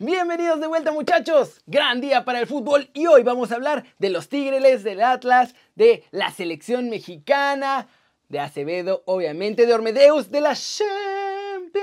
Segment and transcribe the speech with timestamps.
[0.00, 4.10] Bienvenidos de vuelta muchachos, gran día para el fútbol y hoy vamos a hablar de
[4.10, 7.88] los Tigres, del Atlas, de la selección mexicana,
[8.28, 11.80] de Acevedo, obviamente, de Ormedeus, de la Champions,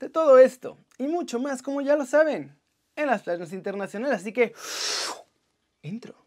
[0.00, 2.58] de todo esto y mucho más como ya lo saben
[2.96, 4.52] en las planas internacionales, así que
[5.82, 6.23] intro.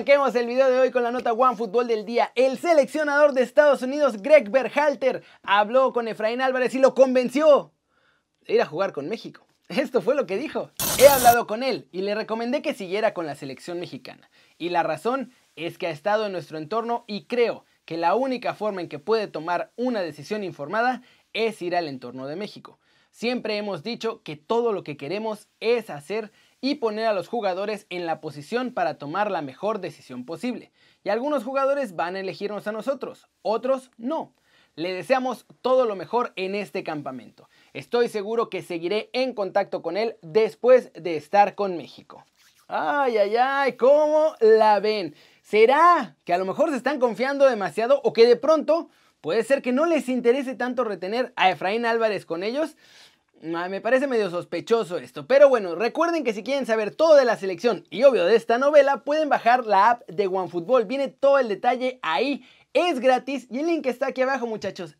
[0.00, 2.32] Arranquemos el video de hoy con la nota One Fútbol del día.
[2.34, 7.74] El seleccionador de Estados Unidos, Greg Berhalter, habló con Efraín Álvarez y lo convenció
[8.46, 9.46] de ir a jugar con México.
[9.68, 10.70] Esto fue lo que dijo.
[10.98, 14.30] He hablado con él y le recomendé que siguiera con la selección mexicana.
[14.56, 18.54] Y la razón es que ha estado en nuestro entorno y creo que la única
[18.54, 21.02] forma en que puede tomar una decisión informada
[21.34, 22.78] es ir al entorno de México.
[23.10, 27.86] Siempre hemos dicho que todo lo que queremos es hacer y poner a los jugadores
[27.90, 30.72] en la posición para tomar la mejor decisión posible.
[31.04, 34.34] Y algunos jugadores van a elegirnos a nosotros, otros no.
[34.76, 37.48] Le deseamos todo lo mejor en este campamento.
[37.72, 42.24] Estoy seguro que seguiré en contacto con él después de estar con México.
[42.68, 45.16] Ay, ay, ay, ¿cómo la ven?
[45.42, 48.88] ¿Será que a lo mejor se están confiando demasiado o que de pronto
[49.20, 52.76] puede ser que no les interese tanto retener a Efraín Álvarez con ellos?
[53.40, 57.38] Me parece medio sospechoso esto, pero bueno, recuerden que si quieren saber todo de la
[57.38, 60.84] selección y obvio de esta novela, pueden bajar la app de OneFootball.
[60.84, 64.94] Viene todo el detalle ahí, es gratis y el link está aquí abajo, muchachos.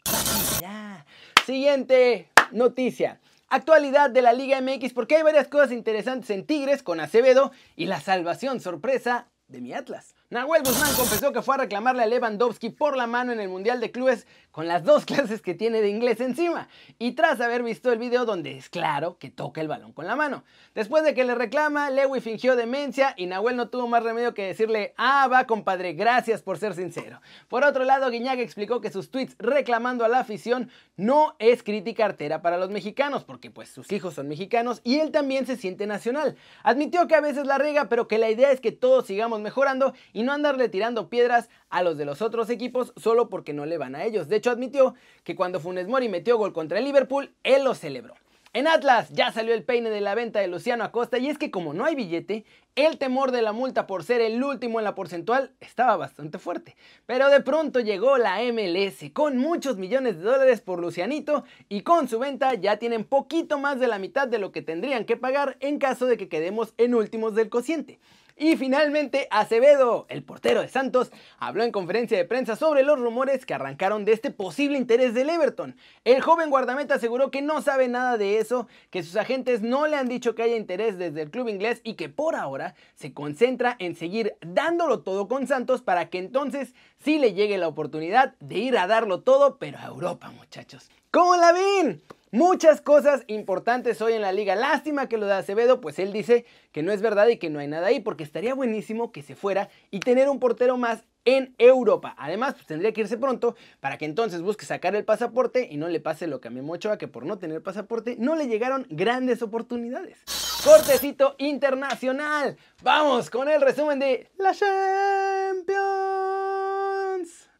[1.44, 3.20] Siguiente noticia.
[3.48, 7.86] Actualidad de la Liga MX porque hay varias cosas interesantes en Tigres con Acevedo y
[7.86, 10.14] la salvación sorpresa de mi Atlas.
[10.32, 13.80] Nahuel Guzmán confesó que fue a reclamarle a Lewandowski por la mano en el Mundial
[13.80, 16.68] de Clubes con las dos clases que tiene de inglés encima
[17.00, 20.14] y tras haber visto el video donde es claro que toca el balón con la
[20.14, 20.44] mano.
[20.72, 24.46] Después de que le reclama, Lewy fingió demencia y Nahuel no tuvo más remedio que
[24.46, 27.20] decirle, ah, va compadre, gracias por ser sincero.
[27.48, 32.04] Por otro lado, Guiñaga explicó que sus tweets reclamando a la afición no es crítica
[32.04, 35.88] artera para los mexicanos, porque pues sus hijos son mexicanos y él también se siente
[35.88, 36.36] nacional.
[36.62, 39.92] Admitió que a veces la rega, pero que la idea es que todos sigamos mejorando
[40.22, 43.94] no andarle tirando piedras a los de los otros equipos solo porque no le van
[43.94, 44.28] a ellos.
[44.28, 44.94] De hecho, admitió
[45.24, 48.14] que cuando Funes Mori metió gol contra el Liverpool, él lo celebró.
[48.52, 51.52] En Atlas ya salió el peine de la venta de Luciano Acosta y es que
[51.52, 52.44] como no hay billete,
[52.74, 56.74] el temor de la multa por ser el último en la porcentual estaba bastante fuerte.
[57.06, 62.08] Pero de pronto llegó la MLS con muchos millones de dólares por Lucianito y con
[62.08, 65.56] su venta ya tienen poquito más de la mitad de lo que tendrían que pagar
[65.60, 68.00] en caso de que quedemos en últimos del cociente.
[68.42, 73.44] Y finalmente, Acevedo, el portero de Santos, habló en conferencia de prensa sobre los rumores
[73.44, 75.76] que arrancaron de este posible interés del Everton.
[76.04, 79.96] El joven guardameta aseguró que no sabe nada de eso, que sus agentes no le
[79.96, 83.76] han dicho que haya interés desde el club inglés y que por ahora se concentra
[83.78, 86.72] en seguir dándolo todo con Santos para que entonces
[87.04, 90.88] sí le llegue la oportunidad de ir a darlo todo, pero a Europa, muchachos.
[91.10, 92.00] ¿Cómo la ven?
[92.32, 94.54] Muchas cosas importantes hoy en la liga.
[94.54, 97.58] Lástima que lo de Acevedo, pues él dice que no es verdad y que no
[97.58, 101.56] hay nada ahí, porque estaría buenísimo que se fuera y tener un portero más en
[101.58, 102.14] Europa.
[102.16, 105.88] Además, pues tendría que irse pronto para que entonces busque sacar el pasaporte y no
[105.88, 108.86] le pase lo que a Memo Ochoa, que por no tener pasaporte no le llegaron
[108.90, 110.18] grandes oportunidades.
[110.62, 112.56] Cortecito internacional.
[112.84, 114.70] Vamos con el resumen de la Champions.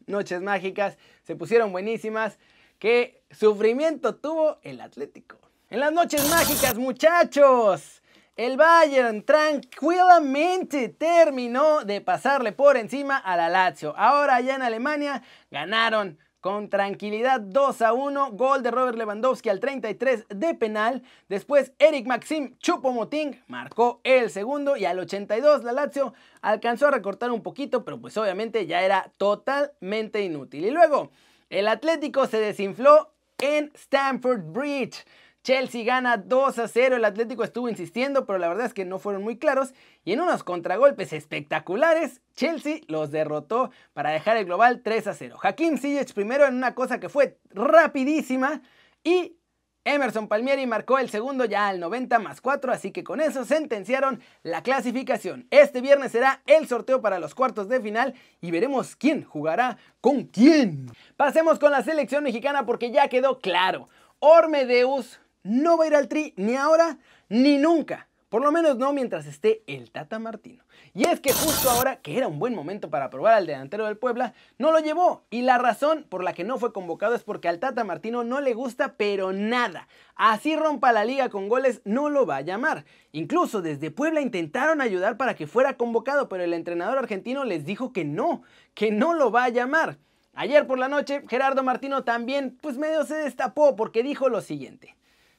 [0.07, 2.39] Noches mágicas, se pusieron buenísimas.
[2.81, 5.37] ¿Qué sufrimiento tuvo el Atlético?
[5.69, 8.01] En las noches mágicas, muchachos.
[8.35, 13.95] El Bayern tranquilamente terminó de pasarle por encima a la Lazio.
[13.95, 15.21] Ahora allá en Alemania
[15.51, 18.31] ganaron con tranquilidad 2 a 1.
[18.31, 21.03] Gol de Robert Lewandowski al 33 de penal.
[21.29, 27.29] Después Eric Maxim Chupomoting marcó el segundo y al 82 la Lazio alcanzó a recortar
[27.29, 30.65] un poquito, pero pues obviamente ya era totalmente inútil.
[30.65, 31.11] Y luego
[31.51, 35.05] el Atlético se desinfló en Stamford Bridge.
[35.43, 36.95] Chelsea gana 2 a 0.
[36.95, 39.73] El Atlético estuvo insistiendo, pero la verdad es que no fueron muy claros.
[40.05, 45.39] Y en unos contragolpes espectaculares, Chelsea los derrotó para dejar el global 3 a 0.
[45.43, 48.61] Hakim Ziyech primero en una cosa que fue rapidísima
[49.03, 49.35] y
[49.83, 54.21] Emerson Palmieri marcó el segundo ya al 90 más 4, así que con eso sentenciaron
[54.43, 55.47] la clasificación.
[55.49, 60.25] Este viernes será el sorteo para los cuartos de final y veremos quién jugará con
[60.25, 60.91] quién.
[61.17, 63.89] Pasemos con la selección mexicana porque ya quedó claro.
[64.19, 68.07] Ormedeus no va a ir al tri ni ahora ni nunca.
[68.31, 70.63] Por lo menos no mientras esté el Tata Martino.
[70.93, 73.97] Y es que justo ahora, que era un buen momento para probar al delantero del
[73.97, 75.25] Puebla, no lo llevó.
[75.29, 78.39] Y la razón por la que no fue convocado es porque al Tata Martino no
[78.39, 79.89] le gusta pero nada.
[80.15, 82.85] Así rompa la liga con goles, no lo va a llamar.
[83.11, 87.91] Incluso desde Puebla intentaron ayudar para que fuera convocado, pero el entrenador argentino les dijo
[87.91, 88.43] que no,
[88.73, 89.97] que no lo va a llamar.
[90.35, 94.95] Ayer por la noche, Gerardo Martino también, pues medio se destapó porque dijo lo siguiente.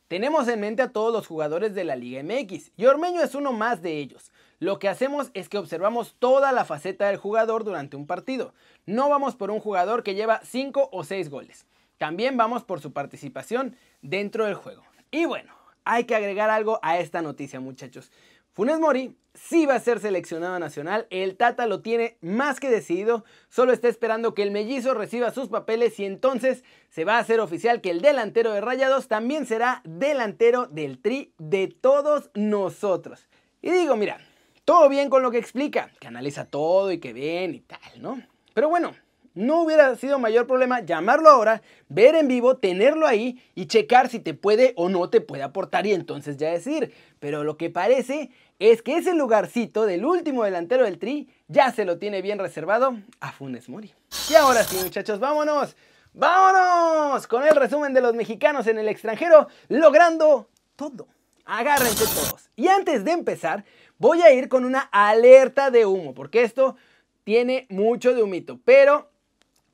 [0.09, 3.53] Tenemos en mente a todos los jugadores de la Liga MX y Ormeño es uno
[3.53, 4.31] más de ellos.
[4.59, 8.55] Lo que hacemos es que observamos toda la faceta del jugador durante un partido.
[8.87, 11.67] No vamos por un jugador que lleva 5 o 6 goles.
[11.99, 14.83] También vamos por su participación dentro del juego.
[15.11, 15.53] Y bueno,
[15.85, 18.11] hay que agregar algo a esta noticia muchachos.
[18.55, 23.25] Funes Mori sí va a ser seleccionado nacional, el Tata lo tiene más que decidido,
[23.49, 27.41] solo está esperando que el mellizo reciba sus papeles y entonces se va a hacer
[27.41, 33.27] oficial que el delantero de Rayados también será delantero del Tri de todos nosotros.
[33.63, 34.19] Y digo, mira,
[34.67, 38.23] todo bien con lo que explica, que analiza todo y que bien y tal, ¿no?
[38.53, 38.95] Pero bueno,
[39.35, 44.19] no hubiera sido mayor problema llamarlo ahora, ver en vivo, tenerlo ahí y checar si
[44.19, 46.93] te puede o no te puede aportar y entonces ya decir.
[47.19, 51.85] Pero lo que parece es que ese lugarcito del último delantero del Tri ya se
[51.85, 53.93] lo tiene bien reservado a Funes Mori.
[54.31, 55.77] Y ahora sí, muchachos, vámonos.
[56.15, 57.27] ¡Vámonos!
[57.27, 61.09] Con el resumen de los mexicanos en el extranjero, logrando todo.
[61.47, 62.51] Agárrense todos.
[62.55, 63.65] Y antes de empezar,
[63.97, 66.77] voy a ir con una alerta de humo, porque esto
[67.25, 69.12] tiene mucho de humito, pero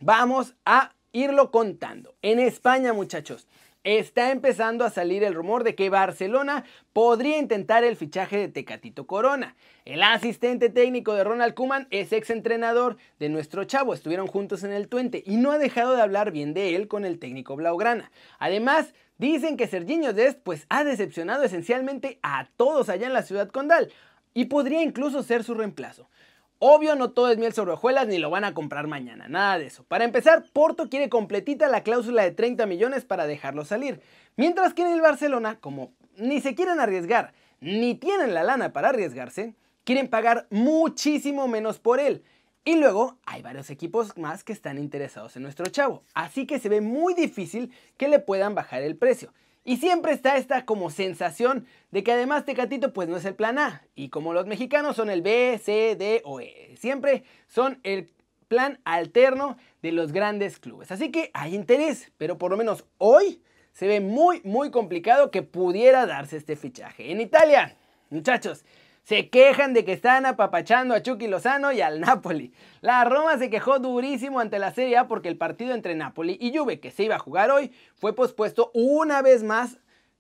[0.01, 2.15] Vamos a irlo contando.
[2.23, 3.49] En España, muchachos,
[3.83, 9.09] está empezando a salir el rumor de que Barcelona podría intentar el fichaje de Tecatito
[9.09, 9.57] Corona.
[9.85, 14.73] El asistente técnico de Ronald Kuman es ex entrenador de nuestro chavo, estuvieron juntos en
[14.73, 18.13] el Twente y no ha dejado de hablar bien de él con el técnico Blaugrana.
[18.39, 23.49] Además, dicen que Serginho Dest pues ha decepcionado esencialmente a todos allá en la ciudad
[23.49, 23.93] condal
[24.33, 26.09] y podría incluso ser su reemplazo.
[26.61, 29.67] Obvio, no todo es miel sobre hojuelas ni lo van a comprar mañana, nada de
[29.67, 29.85] eso.
[29.85, 34.01] Para empezar, Porto quiere completita la cláusula de 30 millones para dejarlo salir.
[34.37, 38.89] Mientras que en el Barcelona, como ni se quieren arriesgar, ni tienen la lana para
[38.89, 42.25] arriesgarse, quieren pagar muchísimo menos por él.
[42.65, 46.69] Y luego hay varios equipos más que están interesados en nuestro chavo, así que se
[46.69, 49.33] ve muy difícil que le puedan bajar el precio.
[49.65, 53.59] Y siempre está esta como sensación de que además Tecatito pues no es el plan
[53.59, 53.83] A.
[53.95, 56.75] Y como los mexicanos son el B, C, D o E.
[56.77, 58.11] Siempre son el
[58.49, 60.91] plan alterno de los grandes clubes.
[60.91, 65.43] Así que hay interés, pero por lo menos hoy se ve muy muy complicado que
[65.43, 67.13] pudiera darse este fichaje.
[67.13, 67.77] En Italia,
[68.11, 68.65] muchachos,
[69.09, 72.53] se quejan de que están apapachando a Chucky Lozano y al Napoli.
[72.83, 76.55] La Roma se quejó durísimo ante la Serie A porque el partido entre Napoli y
[76.55, 79.79] Juve, que se iba a jugar hoy, fue pospuesto una vez más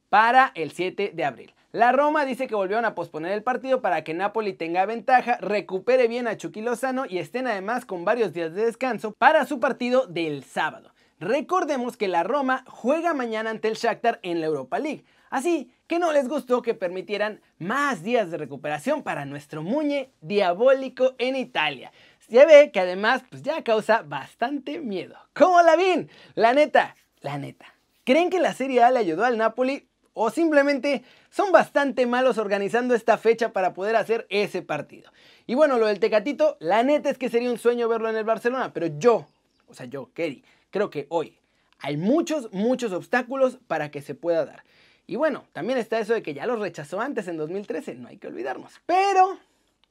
[0.09, 1.55] para el 7 de abril.
[1.71, 6.09] La Roma dice que volvieron a posponer el partido para que Napoli tenga ventaja, recupere
[6.09, 10.07] bien a Chucky Lozano y estén además con varios días de descanso para su partido
[10.07, 10.95] del sábado.
[11.21, 15.05] Recordemos que la Roma juega mañana ante el Shakhtar en la Europa League.
[15.31, 21.15] Así que no les gustó que permitieran más días de recuperación para nuestro muñe diabólico
[21.19, 21.93] en Italia.
[22.29, 25.17] Se ve que además pues ya causa bastante miedo.
[25.35, 26.11] ¿Cómo la ven?
[26.35, 27.67] La neta, la neta.
[28.05, 29.89] ¿Creen que la Serie A le ayudó al Napoli?
[30.13, 35.13] ¿O simplemente son bastante malos organizando esta fecha para poder hacer ese partido?
[35.47, 38.25] Y bueno, lo del Tecatito, la neta es que sería un sueño verlo en el
[38.25, 39.27] Barcelona, pero yo,
[39.69, 41.39] o sea yo, Kerry, creo que hoy
[41.79, 44.65] hay muchos, muchos obstáculos para que se pueda dar.
[45.11, 48.19] Y bueno, también está eso de que ya los rechazó antes en 2013, no hay
[48.19, 48.75] que olvidarnos.
[48.85, 49.39] Pero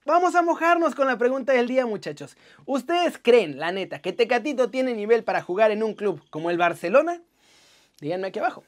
[0.06, 2.38] vamos a mojarnos con la pregunta del día, muchachos.
[2.68, 6.60] ¿Ustedes creen, la neta, que Tecatito tiene nivel para jugar en un club como el
[6.60, 7.20] Barcelona?
[8.00, 8.64] Díganme aquí abajo.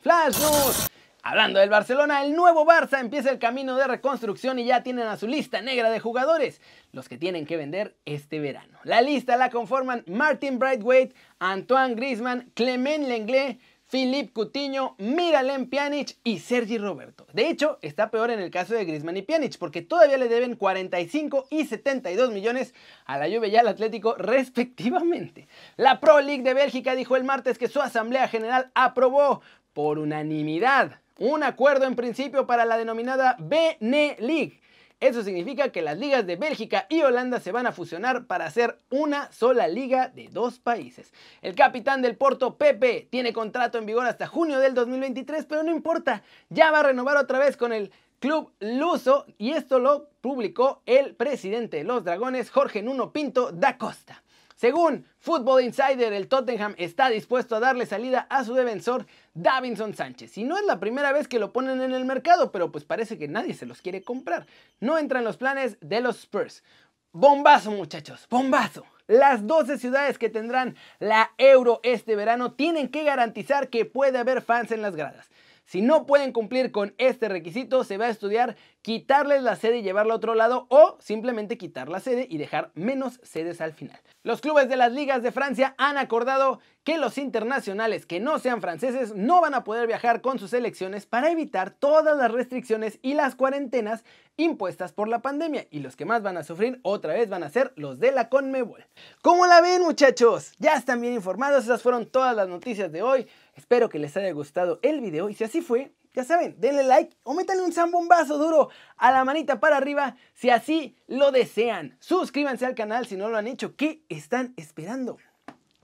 [0.00, 0.88] Flash News.
[1.22, 5.16] Hablando del Barcelona, el nuevo Barça empieza el camino de reconstrucción y ya tienen a
[5.16, 6.60] su lista negra de jugadores,
[6.92, 8.78] los que tienen que vender este verano.
[8.84, 13.58] La lista la conforman Martin Brightwaite, Antoine Griezmann, Clement Lenglet,
[13.90, 17.26] Philippe Coutinho, Miralem Pjanic y Sergi Roberto.
[17.32, 20.56] De hecho, está peor en el caso de Griezmann y Pjanic porque todavía le deben
[20.56, 22.74] 45 y 72 millones
[23.06, 25.48] a la Juve y al Atlético respectivamente.
[25.76, 29.40] La Pro League de Bélgica dijo el martes que su asamblea general aprobó
[29.72, 34.60] por unanimidad un acuerdo en principio para la denominada League.
[35.00, 38.80] Eso significa que las ligas de Bélgica y Holanda se van a fusionar para hacer
[38.90, 41.12] una sola liga de dos países.
[41.40, 45.70] El capitán del Porto, Pepe, tiene contrato en vigor hasta junio del 2023, pero no
[45.70, 50.82] importa, ya va a renovar otra vez con el club luso y esto lo publicó
[50.84, 54.24] el presidente de los Dragones, Jorge Nuno Pinto da Costa.
[54.58, 60.36] Según Football Insider, el Tottenham está dispuesto a darle salida a su defensor Davinson Sánchez.
[60.36, 63.18] Y no es la primera vez que lo ponen en el mercado, pero pues parece
[63.18, 64.48] que nadie se los quiere comprar.
[64.80, 66.64] No entra en los planes de los Spurs.
[67.12, 68.84] Bombazo muchachos, bombazo.
[69.06, 74.42] Las 12 ciudades que tendrán la Euro este verano tienen que garantizar que puede haber
[74.42, 75.30] fans en las gradas.
[75.68, 79.82] Si no pueden cumplir con este requisito, se va a estudiar quitarles la sede y
[79.82, 84.00] llevarla a otro lado o simplemente quitar la sede y dejar menos sedes al final.
[84.22, 88.62] Los clubes de las ligas de Francia han acordado que los internacionales que no sean
[88.62, 93.12] franceses no van a poder viajar con sus selecciones para evitar todas las restricciones y
[93.12, 94.04] las cuarentenas
[94.38, 97.50] impuestas por la pandemia y los que más van a sufrir otra vez van a
[97.50, 98.86] ser los de la Conmebol.
[99.20, 100.54] ¿Cómo la ven muchachos?
[100.60, 103.26] Ya están bien informados, esas fueron todas las noticias de hoy.
[103.54, 107.14] Espero que les haya gustado el video y si así fue, ya saben, denle like
[107.22, 111.98] o métanle un zambombazo duro a la manita para arriba si así lo desean.
[112.00, 113.76] Suscríbanse al canal si no lo han hecho.
[113.76, 115.18] ¿Qué están esperando?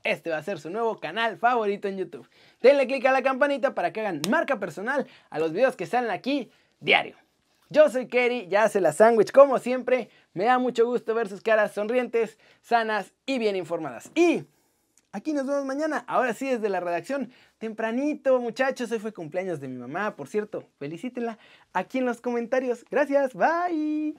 [0.04, 2.28] Este va a ser su nuevo canal favorito en YouTube.
[2.60, 6.10] Denle click a la campanita para que hagan marca personal a los videos que salen
[6.10, 7.16] aquí diario.
[7.70, 10.10] Yo soy Kerry, ya hace la sándwich como siempre.
[10.34, 14.10] Me da mucho gusto ver sus caras sonrientes, sanas y bien informadas.
[14.14, 14.44] Y
[15.14, 16.04] Aquí nos vemos mañana.
[16.08, 17.30] Ahora sí, desde la redacción.
[17.58, 18.90] Tempranito, muchachos.
[18.90, 20.16] Hoy fue cumpleaños de mi mamá.
[20.16, 21.38] Por cierto, felicítenla
[21.72, 22.84] aquí en los comentarios.
[22.90, 23.32] Gracias.
[23.32, 24.16] Bye.